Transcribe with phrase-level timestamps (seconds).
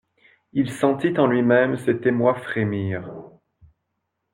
[0.53, 3.03] Il sentit en lui-même cet émoi frémir.